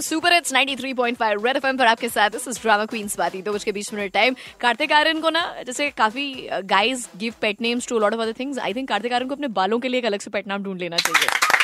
Super 0.00 0.32
it's 0.32 0.52
93.5 0.52 1.44
red 1.44 1.56
FM 1.56 1.76
पर 1.76 1.86
आपके 1.86 2.08
साथ। 2.08 2.30
दिस 2.30 2.48
इज़ 2.48 2.60
ड्रामा 2.62 2.84
क्वींस 2.86 3.18
बाती। 3.18 3.42
दो 3.42 3.52
बज 3.52 3.64
के 3.64 3.72
बीस 3.72 3.92
मिनट 3.94 4.12
टाइम 4.12 4.34
कार्तिक 4.60 4.92
आर्यन 4.92 5.20
को 5.20 5.30
ना, 5.30 5.42
जैसे 5.66 5.90
काफ़ी 5.98 6.48
guys 6.66 7.08
give 7.16 7.34
pet 7.40 7.60
names 7.60 7.88
to 7.88 7.98
lot 7.98 8.14
of 8.14 8.20
other 8.20 8.34
things 8.40 8.58
I 8.58 8.74
think 8.74 8.88
Kartik 8.88 9.12
Aaryan 9.12 9.28
को 9.28 9.34
अपने 9.34 9.48
बालों 9.54 9.78
के 9.78 9.88
लिए 9.88 9.98
एक 9.98 10.06
अलग 10.06 10.20
से 10.20 10.30
पेट 10.30 10.46
नाम 10.48 10.62
ढूंढ 10.62 10.80
लेना 10.80 10.96
चाहिए। 10.96 11.57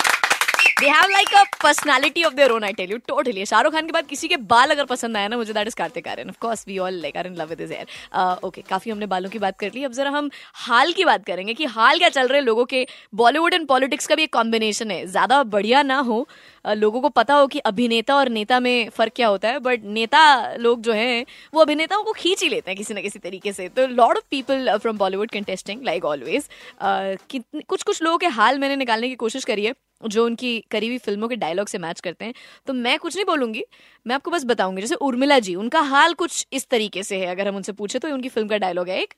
They 0.80 0.87
have 0.88 1.10
like 1.10 1.34
a 1.34 1.42
personality 1.62 2.22
of 2.24 2.34
their 2.34 2.50
own 2.50 2.64
I 2.64 2.72
tell 2.72 2.90
you 2.90 2.96
totally 3.08 3.45
Shahrukh 3.46 3.72
Khan 3.72 3.86
के 3.86 3.92
बाद 3.92 4.06
किसी 4.06 4.29
के 4.29 4.36
बाल 4.36 4.70
अगर 4.70 4.84
पसंद 4.84 5.16
आया 5.16 5.29
ना, 5.29 5.36
मुझे 5.36 5.52
that 5.52 5.66
is 5.66 5.74
Kartik 5.77 6.09
Aaryan 6.09 6.29
of 6.29 6.36
course 6.41 6.64
we 6.68 6.79
all 6.79 6.95
like 7.02 7.16
are 7.16 7.27
in 7.27 7.34
love 7.36 7.48
with 7.48 7.61
his 7.61 7.73
hair 7.73 8.38
okay 8.45 8.62
काफ़ी 8.70 8.91
हमने 8.91 9.06
बालों 9.06 9.30
की 9.30 9.38
बात 9.38 9.59
कर 9.59 9.70
ली. 9.74 9.84
अब 9.84 9.92
जरा 9.92 10.10
हम 10.10 10.30
हाल 10.64 10.92
की 10.92 11.05
बात 11.05 11.24
करेंगे 11.27 11.55
कि 11.55 11.64
हाल 11.77 11.98
क्या 11.98 12.09
चल 12.09 12.29
रहे 12.29 12.38
हैं 12.38 12.46
लोगों 12.46 12.64
के 12.64 12.87
बॉलीवुड 13.14 13.55
एंड 13.55 13.66
पॉलिटिक्स 13.68 14.06
का 14.06 14.14
भी 14.14 14.23
एक 14.23 14.32
कॉम्बिनेशन 14.32 14.91
है. 14.91 15.06
ज़्यादा 15.06 15.42
बढ़िया 15.45 15.82
ना 15.82 15.98
हो 16.00 16.27
लोगों 16.64 17.00
को 17.00 17.09
पता 17.11 17.34
हो 17.34 17.46
कि 17.46 17.59
अभिनेता 17.61 18.16
और 18.16 18.29
नेता 18.30 18.61
में 18.61 18.88
फ़र्क 18.91 19.12
क्या 19.16 19.29
होता 19.29 19.48
है 19.48 19.59
बट 19.61 19.84
नेता 19.84 20.25
लोग 20.56 20.80
जो 20.83 20.92
हैं, 20.92 21.25
वो 21.55 21.61
अभिनेताओं 21.61 22.02
को 22.05 22.12
खींच 22.14 22.42
ही 22.42 22.48
लेते 22.48 22.70
हैं 22.70 22.77
किसी 22.78 22.95
ना 22.95 23.00
किसी 23.00 23.19
तरीके 23.20 23.52
से. 23.52 23.69
तो 23.69 23.86
lot 23.86 24.19
of 24.19 24.25
people 24.30 24.77
from 24.78 24.98
Bollywood 24.98 25.30
contesting 25.30 25.84
like 25.84 26.05
always 26.05 26.48
कुछ 26.83 27.83
कुछ 27.83 28.02
लोगों 28.02 28.19
के 28.19 28.27
हाल 28.38 28.59
मैंने 28.59 28.77
निकालने 28.77 29.09
की 29.09 29.14
कोशिश 29.16 29.45
करी 29.45 29.64
है. 29.64 29.75
जो 30.08 30.24
उनकी 30.26 30.58
करीबी 30.70 30.98
फ़िल्मों 30.98 31.28
के 31.28 31.36
डायलॉग 31.36 31.68
से 31.68 31.78
मैच 31.78 32.00
करते 32.00 32.24
हैं। 32.24 32.34
तो 32.66 32.72
मैं 32.72 32.98
कुछ 32.98 33.16
नहीं 33.16 33.24
बोलूँगी, 33.24 33.64
मैं 34.06 34.14
आपको 34.14 34.30
बस 34.30 34.44
बताऊँगी। 34.44 34.82
जैसे 34.82 34.94
उर्मिला 34.94 35.38
जी, 35.38 35.54
उनका 35.54 35.80
हाल 35.80 36.14
कुछ 36.14 36.46
इस 36.52 36.68
तरीके 36.68 37.02
से 37.02 37.18
है, 37.18 37.27
अगर 37.27 37.48
हम 37.48 37.56
उनसे 37.56 37.72
पूछे 37.72 37.98
तो 37.98 38.08
उनकी 38.08 38.28
फ़िल्म 38.28 38.48
का 38.48 38.58
डायलॉग 38.58 38.88
है, 38.88 39.00
एक। 39.02 39.14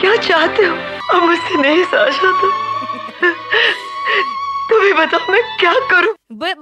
क्या 0.00 0.16
चाहते 0.16 0.64
हो? 0.64 0.76
अब 1.14 1.22
मुझसे 1.22 1.62
नहीं 1.62 1.84
साझा 1.84 2.32
तुम्हें 4.78 4.94
बताओ 4.96 5.32
मैं 5.32 5.40
क्या 5.60 5.72
करूँ? 5.90 6.14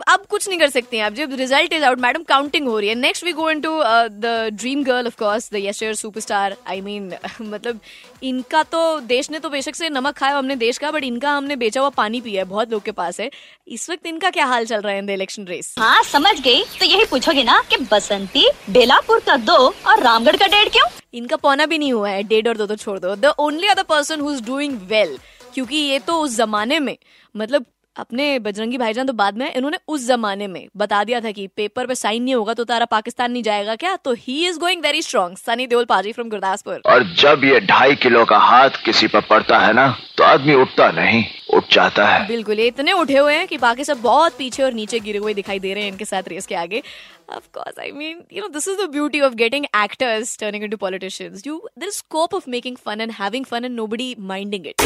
अब 0.09 0.25
कुछ 0.31 0.49
नहीं 0.49 0.59
कर 0.59 0.69
सकते 0.71 0.97
हैं। 0.97 1.05
आप 1.05 1.13
जब 1.13 1.33
result 1.37 1.73
is 1.73 1.83
out 1.85 1.99
madam 2.01 2.23
counting 2.23 2.69
हो 2.69 2.79
रही 2.79 2.89
है। 2.89 2.95
Next 2.95 3.25
we 3.25 3.33
go 3.33 3.49
into 3.51 3.73
the 4.11 4.49
dream 4.53 4.85
girl 4.85 5.07
of 5.07 5.17
course 5.19 5.51
the 5.53 5.57
यशर 5.57 5.95
superstar 5.95 6.57
I 6.69 6.81
mean 6.81 7.13
मतलब 7.43 7.81
इनका 8.23 8.63
तो 8.73 8.81
देश 9.11 9.31
ने 9.31 9.39
तो 9.39 9.49
बेशक 9.51 9.75
से 9.75 9.89
नमक 9.91 10.17
खाया 10.19 10.39
हमने 10.39 10.57
देश 10.57 10.79
का 10.79 10.91
बट 10.91 11.05
इनका 11.05 11.31
हमने 11.31 11.57
बेचा 11.57 11.81
हुआ 11.81 11.91
पानी 11.99 12.21
पिया 12.21 12.43
है 12.43 12.49
बहुत 12.49 12.73
लोग 12.73 12.83
के 12.85 12.93
पास 12.93 13.21
है। 13.21 13.31
इस 13.69 13.89
वक्त 13.91 14.07
इनका 14.07 14.31
क्या 14.31 14.47
हाल 14.47 14.67
चल 14.67 14.81
रहा 14.81 14.93
है 14.93 14.99
इन 14.99 15.07
द 15.07 15.11
इलेक्शन 15.11 15.47
रेस 15.47 15.75
हाँ 15.79 16.03
समझ 16.05 16.41
गई। 16.41 16.65
तो 16.79 16.85
यही 16.87 17.05
पूछोगे 17.05 17.45
ना 17.45 17.63
कि 17.71 17.85
बसंती 17.93 18.49
बेलापुर 18.71 19.21
का 19.27 19.37
दो 19.45 19.59
और 19.59 20.03
रामगढ़ 20.03 20.37
का 20.37 20.47
डेढ़ 20.49 20.69
क्यों? 20.69 20.89
इनका 21.15 21.37
पौना 21.39 21.67
भी 21.67 21.79
नहीं 21.79 21.93
हुआ 21.93 22.11
है 22.11 22.23
डेढ़ 22.25 22.49
और 22.49 22.57
दो 22.57 22.67
तो 22.67 22.77
छोड़ 22.77 22.99
दो। 22.99 23.15
The 23.17 23.35
only 23.39 23.67
other 23.69 23.83
person 23.89 24.21
who 24.21 24.33
is 24.33 24.45
doing 24.45 24.81
well 24.89 25.19
क्योंकि 25.55 25.77
ये 25.77 25.99
तो 25.99 26.21
उस 26.21 26.37
जमाने 26.37 26.79
में 26.81 26.97
मतलब 27.35 27.65
अपने 27.99 28.39
बजरंगी 28.39 28.79
भाईजान 28.79 29.07
तो 29.07 29.13
बाद 29.13 29.39
में 29.39 29.53
इन्होंने 29.53 29.79
उस 29.89 30.07
जमाने 30.07 30.47
में 30.47 30.67
बता 30.77 31.03
दिया 31.05 31.21
था 31.21 31.31
कि 31.33 31.47
पेपर 31.57 31.87
पे 31.87 31.95
साइन 31.95 32.23
नहीं 32.23 32.35
होगा 32.35 32.55
तो 32.55 32.65
तारा 32.65 32.85
पाकिस्तान 32.87 33.33
नहीं 33.33 33.43
जाएगा 33.43 33.75
क्या 33.77 33.95
तो 34.05 34.13
he 34.19 34.47
is 34.49 34.59
going 34.61 34.83
very 34.83 35.03
strong 35.03 35.39
Sunny 35.39 35.67
Deol 35.67 35.85
पाजी 35.85 36.13
फ्रॉम 36.13 36.29
गुरदासपुर 36.31 36.83
और 36.87 37.05
जब 37.19 37.45
ये 37.45 37.61
ढाई 37.67 37.95
किलो 38.03 38.25
का 38.25 38.39
हाथ 38.49 38.85
किसी 38.85 39.09
पर 39.09 39.21
पड़ता 39.31 39.59
है 39.59 39.73
ना 39.73 39.89
तो 40.19 40.25
आदमी 40.25 40.55
उठता 40.55 40.91
नहीं 40.93 41.25
उठ 41.55 41.73
जाता 41.73 42.07
है 42.09 42.27
बिल्कुल 42.29 42.61
ये 42.61 42.67
इतने 42.67 42.93
उठे 42.93 43.19
हुए 43.19 43.35
हैं 43.35 43.47
कि 43.49 43.59
बाकी 43.59 43.85
सब 43.85 44.01
बहुत 44.03 44.37
पीछे 44.39 44.63
और 44.63 44.73
नीचे 44.75 45.01
गिरे 45.01 45.19
हुए 45.19 45.35
दिखाई 45.35 45.59
दे 45.59 45.75
रहे 45.75 45.85
हैं 45.85 45.93
इनके 45.93 46.05
साथ 46.05 46.29
रेस 46.29 46.47
के 46.47 46.55
आगे 46.57 46.83
Of 47.29 47.51
course, 47.51 47.75
I 47.77 47.91
mean, 47.91 48.19
you 48.31 48.41
know, 48.41 48.49
this 48.49 48.69
is 48.69 48.77
the 48.77 48.87
beauty 48.87 49.21
of 49.21 49.37
getting 49.37 49.67
actors 49.75 50.37
turning 50.37 50.63
into 50.63 50.79
politicians. 50.79 51.45
You, 51.45 51.69
there's 51.77 51.97
scope 51.97 52.33
of 52.33 52.47
making 52.47 52.77
fun 52.79 53.01
and 53.01 53.11
having 53.13 53.45
fun 53.45 53.65
and 53.65 53.75
nobody 53.75 54.15
minding 54.17 54.65
it. 54.65 54.77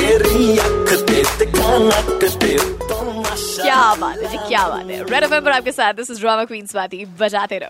बात 4.01 4.19
है 4.19 4.31
जी 4.31 4.39
क्या 4.49 4.69
बात 4.69 4.87
है 4.87 5.03
रेड 5.05 5.23
एफएम 5.25 5.45
पर 5.45 5.51
आपके 5.51 5.73
साथ 5.73 5.95
this 5.95 6.11
is 6.11 6.21
drama 6.21 6.45
queens 6.45 6.75
बात 6.75 6.95
बजाते 7.21 7.59
रहो। 7.59 7.69